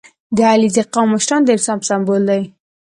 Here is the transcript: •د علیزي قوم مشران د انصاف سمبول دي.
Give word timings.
•د 0.35 0.37
علیزي 0.51 0.83
قوم 0.93 1.07
مشران 1.15 1.41
د 1.45 1.49
انصاف 1.55 1.79
سمبول 1.89 2.21
دي. 2.29 2.41